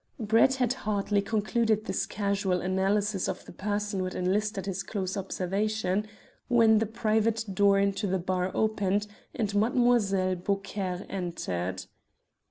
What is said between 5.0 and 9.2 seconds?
observation, when the private door into the bar opened